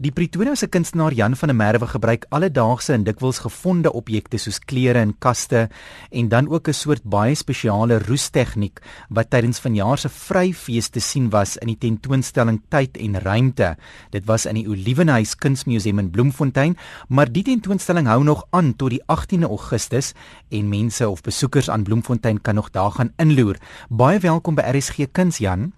[0.00, 4.56] Die Pretoria se kunstenaar Jan van der Merwe gebruik alledaagse en dikwels gevonde objekte soos
[4.64, 5.66] klere en kaste
[6.08, 11.28] en dan ook 'n soort baie spesiale roestegniek wat tydens vanjaar se vryfees te sien
[11.30, 13.76] was in die tentoonstelling Tyd en Ruimte.
[14.10, 16.76] Dit was in die Olivenhuis Kunsmuseum in Bloemfontein,
[17.08, 20.14] maar die tentoonstelling hou nog aan tot die 18de Augustus
[20.48, 23.56] en mense of besoekers aan Bloemfontein kan nog daar gaan inloer.
[23.88, 25.72] Baie welkom by RSG Kuns Jan.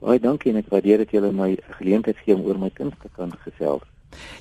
[0.00, 3.08] Baie dankie en ek waardeer dat julle my geleentheid gee om oor my kuns te
[3.16, 3.84] kan gesels.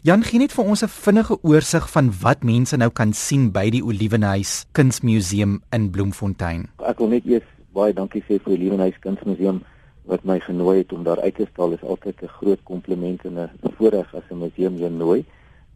[0.07, 3.69] Jan gee net vir ons 'n vinnige oorsig van wat mense nou kan sien by
[3.69, 6.69] die Olivenhuis Kunsmuseum in Bloemfontein.
[6.79, 9.61] Ek wil net eers baie dankie sê vir die Olivenhuis Kunsmuseum
[10.05, 11.69] wat my genooi het om daar uit te stal.
[11.69, 15.25] Dit is altyd 'n groot kompliment en 'n voorreg as 'n museum jou nooi.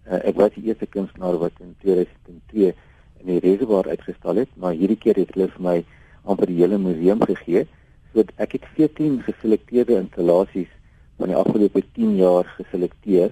[0.08, 2.73] Uh, ek was die eerste kunstenaar wat in 2002
[3.20, 5.86] in die reservoir uitgestal het, maar hierdie keer het hulle vir my
[6.23, 7.68] amper die hele museum gegee.
[8.13, 10.70] So ek het 14 geselekteerde installasies
[11.17, 13.31] van die afgelope 10 jaar geselekteer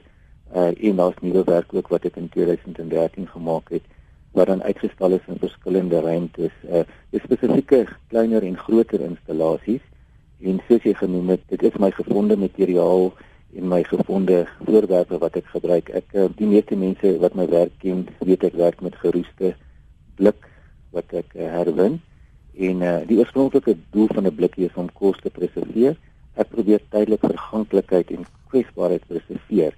[0.55, 3.85] uh, en daar's nuwe werk ook wat ek in 2013 gemaak het
[4.32, 6.54] wat dan uitgestal is in verskillende ruimtes.
[6.63, 9.84] Uh spesifieke kleiner en groter installasies
[10.41, 13.12] en soos jy genoem het, dit is my gevonde materiaal
[13.55, 15.91] en my gevonde voorwerpe wat ek gebruik.
[15.93, 19.54] Ek uh, die meeste mense wat my werk ken, weet ek werk met geroeste
[20.18, 20.48] blik
[20.95, 21.99] wat ek uh, herwin.
[22.57, 25.96] En uh, die oorspronklike doel van 'n blikkie is om kos te preserveer.
[26.35, 29.74] Ek probeer tydelik verganklikheid en kwesbaarheid preserveer.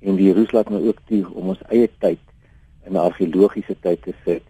[0.00, 2.18] En die roes laat my ook toe om ons eie tyd
[2.86, 4.42] in 'n argeologiese tyd te sit.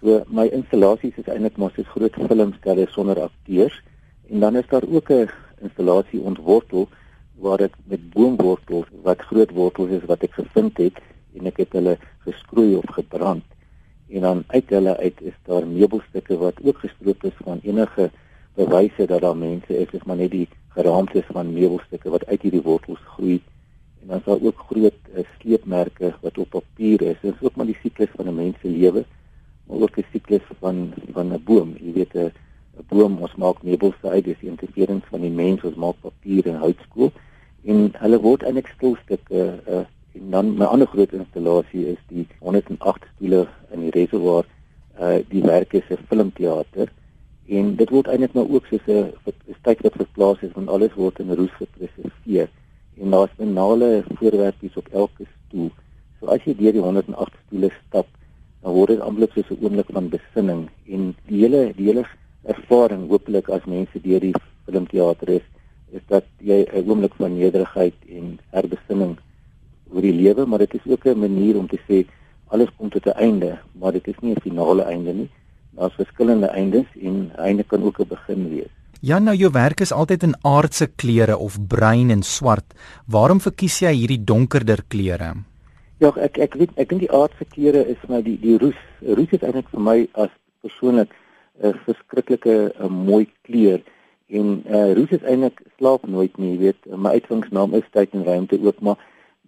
[0.00, 3.82] So my installasies is eintlik maar soos groot filmstelle sonder akteurs
[4.30, 5.30] en dan is daar ook 'n
[5.60, 6.88] installasie ontwortel
[7.34, 10.96] waar ek met boomwortels wat groot wortels is wat ek gevind het
[11.38, 13.44] en ek het hulle geskroei of gebrand
[14.12, 18.10] en dan uit hulle uit is daar meubelstukke wat ook gestroop is van enige
[18.54, 19.90] bewyse dat daar mense is.
[19.90, 23.40] Is maar net die geraamtes van meubelstukke wat uit hierdie wortels groei.
[24.02, 27.16] En dan is daar ook groot uh, sleepmerke wat op papier is.
[27.22, 29.04] Dit is ook maar die siklus van 'n mens se lewe
[29.66, 31.74] maar ook 'n siklus van van 'n boom.
[31.80, 32.32] Jy weet 'n
[32.78, 34.24] 'n boom ons maak meubels uit.
[34.24, 35.62] Dis die interferens van die mens.
[35.62, 37.12] Ons maak papier en houtskool.
[37.64, 43.06] En hulle word eintlik stilstukke uh, En dan 'n ander groot installasie is die 108
[43.14, 43.48] stoele
[43.94, 44.44] reservoir.
[45.00, 46.88] Uh die werk is 'n filmteater
[47.48, 49.12] en dit word eintlik nou ook soos 'n
[49.62, 52.48] tyd wat verplaas is want alles word in roes gepreserveer.
[53.00, 55.70] En daar's banale voorwerpies op elke stoel.
[56.20, 58.06] So as jy deur die 108 stoele stap,
[58.62, 62.04] dan word dit amper soos 'n oomblik van besinning en die hele die hele
[62.44, 64.34] ervaring hopelik as mense deur die
[64.66, 65.46] filmteater is,
[65.92, 69.16] is dat jy 'n oomblik van nederigheid en herbesinning
[69.92, 72.06] oor die lewe, maar dit is ook 'n manier om te sê
[72.52, 75.30] alles kom tot 'n einde, maar dit is nie 'n finale einde nie.
[75.76, 78.72] Daar's verskillende eindes en einde kan ook 'n begin wees.
[79.00, 82.74] Ja, nou jou werk is altyd in aardse kleure of bruin en swart.
[83.06, 85.32] Waarom verkies jy hierdie donkerder kleure?
[85.98, 88.78] Ja, ek ek weet ek dink die aardse kleure is vir my die die roes.
[89.02, 90.30] Roes is eintlik vir my as
[90.62, 91.10] persoonlik
[91.62, 93.82] 'n verskriklike 'n mooi kleur
[94.28, 96.80] en uh roes is eintlik slaap nooit nie, jy weet.
[96.96, 98.98] My uitvingsnaam is tyd en ruimte ook, maar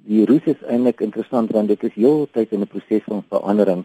[0.06, 3.84] die roes is eintlik interessant want dit is heeltyd in 'n proses van verandering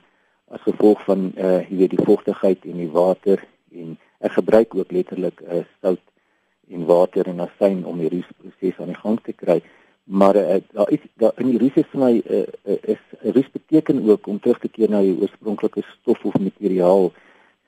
[0.50, 4.91] as gevolg van uh, jy weet die vochtigheid en die water en ek gebruik ook
[4.91, 6.02] letterlik uh, sout
[6.69, 9.62] en water en asyn om die roesproses aan die gang te kry.
[10.03, 12.46] Maar uh, daar is daar in die roes is vir my uh,
[12.96, 17.12] is roes beteken ook om terug te keer na die oorspronklike stof of materiaal.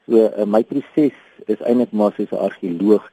[0.06, 3.08] So uh, my proses is eintlik maar soos 'n argeoloog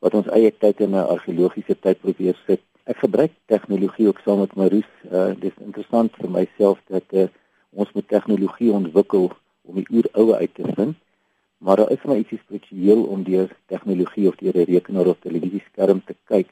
[0.00, 2.60] wat ons eie tyd in 'n argeologiese tyd probeer sit
[3.00, 4.90] gebruik tegnologie ook saam met Marus.
[5.10, 7.28] Uh dis interessant vir myself dat uh,
[7.70, 9.30] ons met tegnologie ontwikkel
[9.62, 10.96] om die oeroue uit te vind.
[11.58, 16.02] Maar daar is maar ietsie spesiaal om deur tegnologie of deur 'n rekenaar of televisieskerm
[16.04, 16.48] te kyk.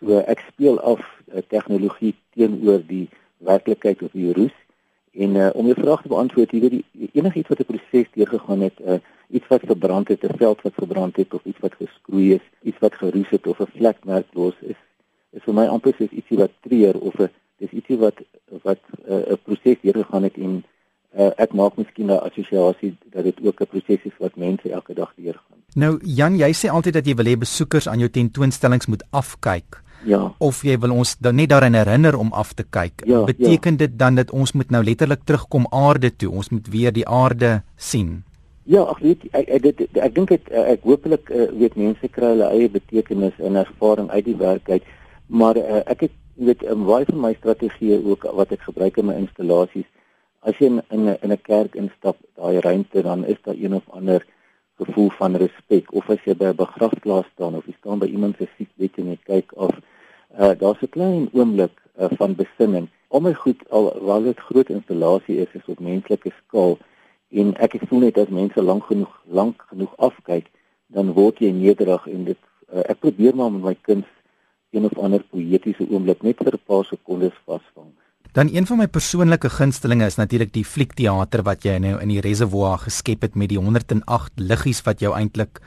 [0.00, 4.56] So ek speel af uh, tegnologie teenoor die werklikheid of die roes.
[5.12, 8.60] En uh, om jou vraag te beantwoord, jy weet die enigiets wat 'n proses deurgegaan
[8.60, 8.98] het, uh,
[9.28, 12.78] iets wat verbrand het, 'n veld wat verbrand het of iets wat geskroei is, iets
[12.78, 14.80] wat geroes het of 'n vlekmerk los is,
[15.32, 17.30] is vir my amper soos ietsie wat treur of 'n
[17.62, 18.18] dis ietsie wat
[18.62, 20.64] wat eh, 'n uh, proses deurgegaan het en
[21.18, 24.94] uh, ek maak miskien 'n assosiasie dat dit ook 'n proses is wat mense elke
[24.94, 25.58] dag deurgaan.
[25.74, 29.82] Nou Jan, jy sê altyd dat jy wil hê besoekers aan jou tentoonstellings moet afkyk.
[30.04, 30.34] Ja.
[30.38, 33.04] Of jy wil ons dan net daarin herinner om af te kyk.
[33.06, 33.78] Ja, Beteken ja.
[33.78, 36.30] dit dan dat ons moet nou letterlik terugkom aarde toe?
[36.30, 38.24] Ons moet weer die aarde sien.
[38.64, 42.08] Ja, ek weet ek ek, ek, ek dink dit ek, ek hopelik uh, weet mense
[42.14, 44.82] kry hulle eie betekenis en ervaring uit die werk uit.
[45.32, 49.06] Maar uh, ek het weet um, baie van my strategieë ook wat ek gebruik in
[49.08, 49.88] my installasies.
[50.44, 53.74] As jy in in 'n in 'n kerk instap, daai ruimte dan is daar een
[53.74, 54.26] of ander
[54.76, 58.36] gevoel van respek of as jy by 'n begrafplaas staan of jy staan by iemand
[58.36, 59.72] se siekbed en jy kyk of
[60.38, 62.88] uh, daar's 'n klein oomblik uh, van besinning.
[63.08, 66.78] Al my goed al waar dit groot installasie is is op menslike skaal
[67.30, 70.46] en ek voel net as mense lank genoeg lank genoeg afkyk
[70.86, 72.38] dan word jy nederig en dit
[72.74, 74.08] uh, ek probeer maar met my kuns
[74.72, 77.90] een of ander poëtiese oomblik net vir 'n paar sekondes vasvang.
[78.32, 82.20] Dan een van my persoonlike gunstelinge is natuurlik die fliekteater wat jy nou in die
[82.20, 85.60] reservoir geskep het met die 108 liggies wat jou eintlik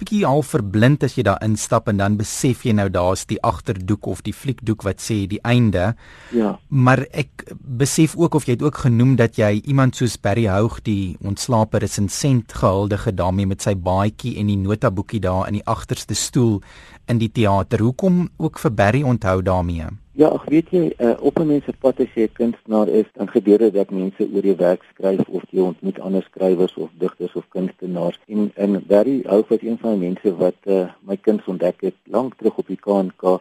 [0.00, 4.08] bietjie al verblind as jy daar instap en dan besef jy nou daar's die agterdoek
[4.08, 5.92] of die fliekdoek wat sê die einde.
[6.34, 6.54] Ja.
[6.68, 10.80] Maar ek besef ook of jy het ook genoem dat jy iemand soos Barry Houg
[10.86, 16.16] die ontslape resensent gehuldige daarmee met sy baadjie en die notaboekie daar in die agterste
[16.16, 16.60] stoel
[17.06, 17.80] in die teater.
[17.80, 19.86] Hoekom ook vir Barry onthou daarmee?
[20.12, 23.06] Ja, ag weet jy, uh, op 'n mens se pad as jy 'n kunstenaar is,
[23.12, 26.90] dan gebeur dit dat mense oor jou werk skryf of jy ontmoet ander skrywers of
[26.98, 28.20] digters of kunstenaars.
[28.26, 31.96] En en Barry hou van een van die mense wat uh, my kuns ontdek het
[32.04, 33.40] lank terug op die KNK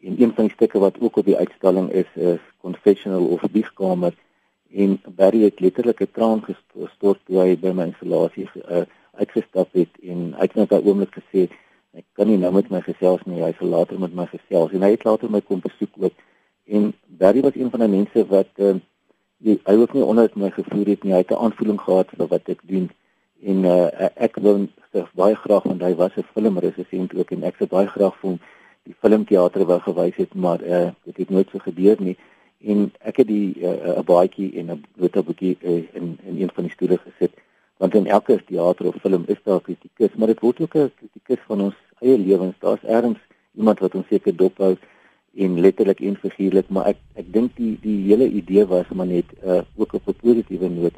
[0.00, 4.14] en een van die stukke wat ook op die uitstalling is is Confessional of Biegkamer
[4.72, 8.82] en Barry het letterlik 'n traan gestort toe hy by my installasie uh,
[9.12, 11.48] uitgestap het en het net daai oomblik gesê
[11.96, 14.72] Ek kan nie nou met my gesels nie, hy sal later met my gesels.
[14.76, 16.12] En hy het later my kom besoek ook.
[16.68, 18.74] En Barry was een van die mense wat uh,
[19.40, 21.14] die, hy ook nie onder my gevoer het nie.
[21.14, 22.90] Hy het 'n aanvoeling gehad vir wat ek doen.
[23.42, 27.56] En uh, ek wil sê baie graag want hy was 'n filmresensent ook en ek
[27.56, 28.38] sou baie graag vir hom
[28.82, 32.16] die filmteater wou gewys het, maar uh, dit het nooit so gebeur nie.
[32.60, 36.64] En ek het die 'n uh, baadjie en 'n notaboekie uh, in in een van
[36.64, 37.32] die stoele gesit
[37.76, 41.40] want in elke teater of film is daar kritiek, maar dit word ook 'n kritiek
[41.46, 42.54] van ons eie lewens.
[42.58, 43.18] Daar's ergens
[43.56, 44.76] iemand wat ons seker dophou
[45.36, 49.32] en letterlik en figuurlik, maar ek ek dink die die hele idee was maar net
[49.44, 50.96] uh, ook op 'n positiewe noot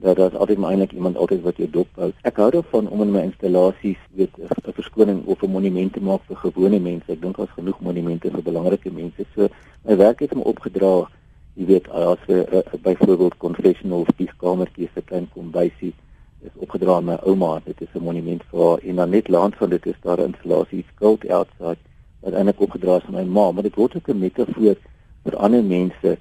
[0.00, 2.12] dat daar altyd maar eintlik iemand altyd wat jou dophou.
[2.22, 6.22] Ek hou daarvan om in my installasies weet 'n verskoning of 'n monument te maak
[6.26, 7.12] vir gewone mense.
[7.12, 9.24] Ek dink daar's genoeg monumente vir belangrike mense.
[9.34, 9.48] So
[9.84, 11.10] my werk het hom opgedra,
[11.54, 15.94] jy weet, as 'n uh, byvoorbeeld confessional spiekamertjie vir klein kombuisie
[16.42, 17.60] is opgedra aan my ouma.
[17.64, 18.78] Dit is 'n monument vir haar.
[18.78, 21.80] En dan net langs van dit is daar 'n installasie skuld outside
[22.20, 24.76] wat eintlik opgedra is aan my ma, maar dit word ook 'n metafoor
[25.24, 26.18] vir ander mense.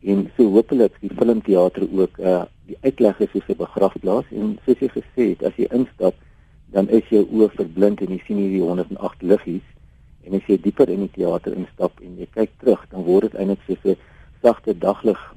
[0.00, 4.24] En so hopelik die filmteater ook uh die uitleg is soos 'n begrafplaas.
[4.30, 6.14] En soos jy gesê het as jy instap
[6.70, 9.66] dan is jou oë verblind en jy sien hierdie 108 liggies.
[10.24, 13.34] En as jy dieper in die teater instap en jy kyk terug dan word dit
[13.34, 13.96] eintlik soos 'n
[14.42, 15.29] sagte daglig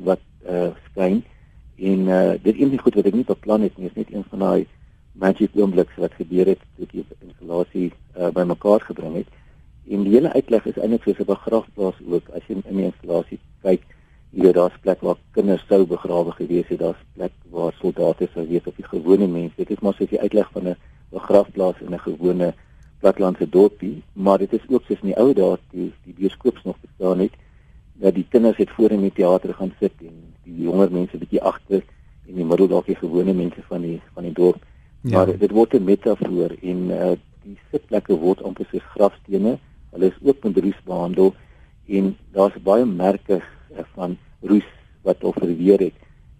[1.93, 4.13] En uh dit een van die goed wat ek nie beplan het nie, is net
[4.13, 4.67] een van daai
[5.23, 9.29] magic oombliks wat gebeur het toe die installasie uh bymekaar gebring het.
[9.93, 12.29] En die hele uitleg is eintlik soos 'n begrafplaas ook.
[12.37, 13.83] As jy in die installasie kyk,
[14.31, 18.47] jy weet daar's plek waar kinders sou begrawe gewees het, daar's plek waar soldate sou
[18.47, 19.55] wees of die gewone mense.
[19.55, 20.77] Dit is maar soos die uitleg van 'n
[21.11, 22.53] begrafplaas in 'n gewone
[22.99, 26.75] platlandse dorpie, maar dit is ook soos in die ou dae die die bioskoops nog
[26.81, 27.33] bestaan het
[27.93, 30.12] dat die kinders het voor in die teater gaan sit en
[30.57, 31.81] die jonger mense bietjie agter
[32.27, 34.61] en die middel dalk die gewone mense van die van die dorp.
[35.01, 35.17] Ja.
[35.17, 39.57] Maar dit word 'n metafoor en uh, die sitplekke word amper soos grafstene.
[39.91, 41.33] Hulle is ook met roes behandel
[41.87, 44.69] en daar's baie merke uh, van roes
[45.01, 45.97] wat al verweer het.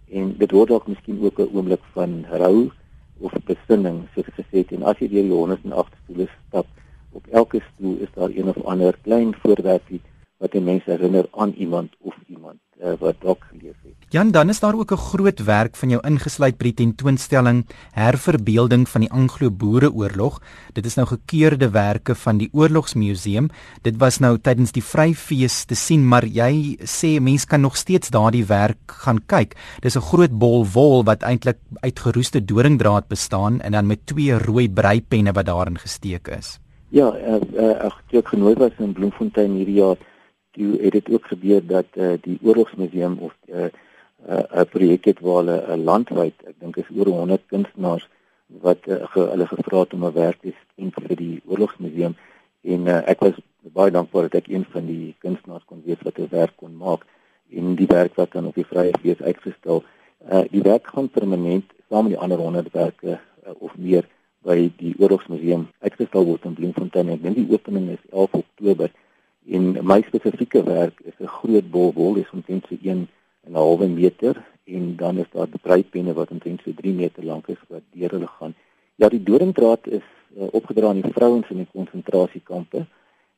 [0.08, 2.70] En dit word dalk miskien ook 'n oomblik van rou
[3.18, 6.66] of besinning soos gesê het en as jy deur die 108 stoele stap,
[7.12, 10.00] op elke stoel is daar een of ander klein voorwerpie
[10.42, 13.94] wat die mense herinner aan iemand of iemand uh, wat dalk geleef het.
[14.14, 18.88] Jan, dan is daar ook 'n groot werk van jou ingesluit by die tentoonstelling Herverbeelding
[18.88, 20.40] van die Anglo-Boereoorlog.
[20.72, 23.50] Dit is nou gekeurde werke van die Oorlogsmuseum.
[23.82, 28.10] Dit was nou tydens die Vryfees te sien, maar jy sê mense kan nog steeds
[28.10, 29.56] daardie werk gaan kyk.
[29.80, 34.38] Dis 'n groot bol wol wat eintlik uit geroeste doringdraad bestaan en dan met twee
[34.38, 36.58] rooi breipenne wat daarin gesteek is.
[36.88, 39.96] Ja, uh, uh, ek het genooi was in Bloemfontein hierdie jaar
[40.56, 43.68] toe het dit ook gebeur dat uh, die oorlogsmuseum of 'n uh,
[44.28, 48.08] uh, uh, projek het waar hulle uh, landwyd, ek dink is oor 100 kunstenaars
[48.46, 52.14] wat uh, ge, hulle gevra het om 'n werk te skep vir die oorlogsmuseum
[52.62, 53.40] en uh, ek was
[53.72, 57.04] baie dankbaar dat ek een van die kunstenaars kon wees wat 'n werk kon maak
[57.50, 59.84] en die werk wat dan op die vrye fees uitgestel.
[60.32, 64.08] Uh, die werk gaan permanent saam met die ander 100 werke uh, of meer
[64.44, 67.12] by die oorlogsmuseum uitgestel word in Bloemfontein.
[67.14, 68.90] Ek dink die opening is 11 Oktober.
[69.46, 73.08] En my spesifieke werk is 'n groot bol wol, dis omtrent so 1
[73.44, 77.48] en 'n halwe meter en dan is daar breipenne wat omtrent so 3 meter lank
[77.48, 78.54] is wat deur hulle gaan.
[78.94, 82.86] Ja, die doringdraad is uh, opgedra aan die vrouens in die konsentrasiekampe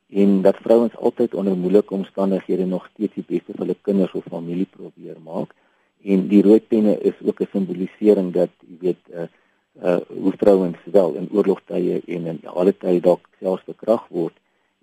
[0.07, 4.23] en dat vrouens altyd onder moeilike omstandighede nog steeds die beste vir hulle kinders of
[4.29, 5.55] familie probeer maak.
[6.03, 9.27] En die rooi penne is ook 'n simbolisering dat jy weet uh,
[9.83, 14.33] uh hoe vrouens wel in oorlogtye en in alle tye dalk selfs bekrag word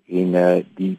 [0.07, 0.97] en uh die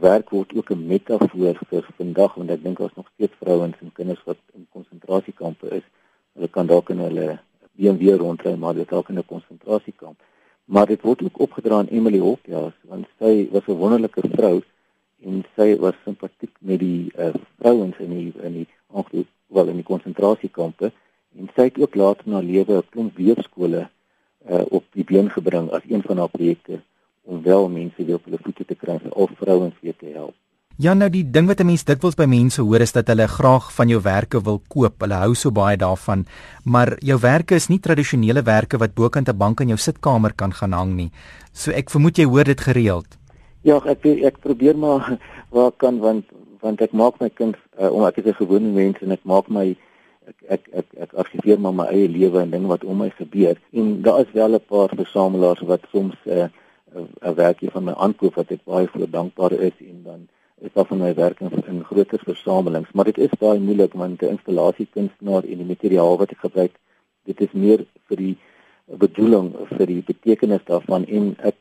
[0.00, 3.92] werk word ook 'n metafoor vir vandag want ek dink daar's nog steeds vrouens en
[3.92, 5.86] kinders wat in konsentrasiekampe is.
[6.34, 7.38] Hulle kan dalk in hulle
[7.72, 10.18] BMW rondry maar dit dalk in 'n konsentrasiekamp.
[10.64, 14.62] Maar dit word ook opgedra aan Emily Hopkins want sy was 'n wonderlike vrou
[15.22, 19.80] en sy was simpatiek met die uh, vrouens in die in die ongeluk wel in
[19.80, 20.92] die konsentrasiekampe
[21.38, 23.88] en sy het ook later na lewe 'n klomp weefskole
[24.50, 26.80] uh, op die been gebring as een van haar projekte
[27.26, 30.34] om wel mense weer op hulle voete te kry al vrouens weer te help.
[30.76, 33.72] Ja nou die ding wat 'n mens dikwels by mense hoor is dat hulle graag
[33.72, 35.00] van jou werke wil koop.
[35.00, 36.26] Hulle hou so baie daarvan,
[36.64, 40.52] maar jou werke is nie tradisionele werke wat bokant 'n bank in jou sitkamer kan
[40.52, 41.10] gaan hang nie.
[41.52, 43.06] So ek vermoed jy hoor dit gereeld.
[43.62, 45.18] Ja, ek ek probeer maar
[45.54, 46.24] waar kan want
[46.60, 49.48] want ek maak my kind uh, om ek is 'n gewone mens en ek maak
[49.48, 49.76] my
[50.26, 53.56] ek ek ek ek argiveer maar my eie lewe en dinge wat om my gebeur
[53.72, 56.48] en daar is wel 'n paar versamelaars wat soms uh,
[56.96, 60.28] 'n werkie van my aankoop wat ek baie voor dankbaar is en dan
[60.60, 62.92] is daar van my werk in, in groter versamelings.
[62.92, 66.74] Maar dit is baie moeilik want die installasiekunstenaar en die materiaal wat ek gebruik
[67.28, 68.36] dit is meer vir die
[68.86, 71.04] bedoeling vir die betekenis daarvan.
[71.06, 71.56] En ek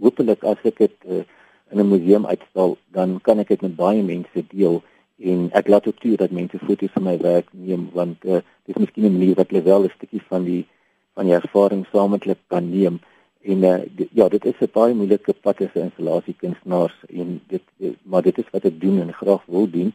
[0.00, 1.22] hoopelik as ek dit uh,
[1.70, 4.82] in 'n museum uitstal dan kan ek dit met baie mense deel
[5.18, 8.74] en ek laat ook toe dat mense foto's van my werk neem want uh, dit
[8.74, 10.66] is miskien 'n manier wat hulle wel 'n stukkie van die
[11.14, 13.00] van die ervaring saam met hulle kan neem
[13.42, 17.62] en uh, die, ja dit is 'n baie moeilike pad as 'n installasiekunstenaar en dit,
[17.76, 19.92] dit maar dit is wat ek doen en graag wil doen.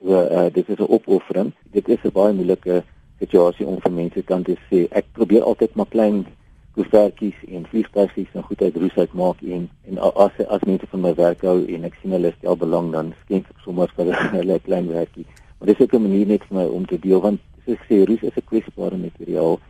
[0.00, 1.52] So uh, dit is 'n opoffering.
[1.70, 2.84] Dit is 'n baie moeilike
[3.18, 6.26] situasie om vir mense kan te sê ek probeer altyd maar klein
[6.74, 11.00] koevertjies en vliegtuigies en goed uit roes uit maak en en as as mense van
[11.00, 14.54] my werk hou en ek sien hulle stel belang dan skenk ek sommer vir hulle
[14.54, 15.26] 'n klein werkie.
[15.58, 17.84] Maar dit is ook 'n manier net vir my om te deel want soos ek
[17.88, 19.60] sê roes is 'n kwesbare materiaal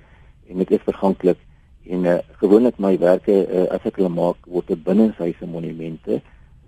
[0.49, 1.39] en dit is verganklik
[1.87, 6.21] en uh, gewoonlik my werke uh, as ek hulle maak word dit binnenshuise monumente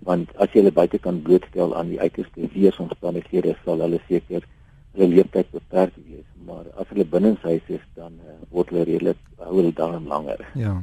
[0.07, 4.45] want as jy hulle buite kan blootstel aan die uiterste weeromstandighede sal hulle seker
[4.93, 9.57] hulle leeftyd beperk wees maar as hulle binnenshuis is dan uh, word hulle redelik hou
[9.57, 10.41] hulle dan langer.
[10.59, 10.73] Ja.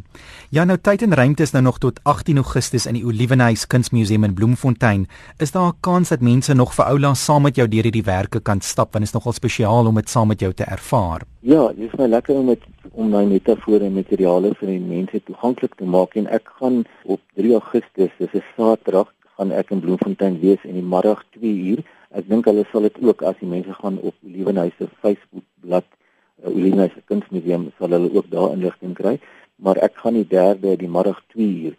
[0.50, 4.24] Ja nou tyd en ruimte is nou nog tot 18 Augustus in die Olivenhuis Kunsmuseum
[4.26, 5.06] in Bloemfontein.
[5.38, 8.40] Is daar 'n kans dat mense nog vir oula saam met jou deur hierdie werke
[8.40, 11.22] kan stap want dit is nogal spesiaal om dit saam met jou te ervaar?
[11.40, 12.60] Ja, dit is my lekker om met
[12.92, 17.20] om my metafore en materiale vir die mense toeganklik te maak en ek gaan op
[17.36, 21.82] 3 Augustus, dis 'n Saterdag, gaan ek in Bloemfontein wees in die middag 2 uur.
[22.10, 25.96] Ek dink hulle sal dit ook as die mense gaan op Olivenhuis se Facebook bladsy
[26.44, 29.18] uh, Olivenhuis Kunsmuseum sal hulle ook daar inligting kry,
[29.56, 31.76] maar ek gaan die 3de die middag 2 uur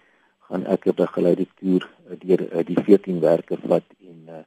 [0.50, 4.44] gaan ek 'n begeleide toer uh, deur uh, die 14 werke vat en uh,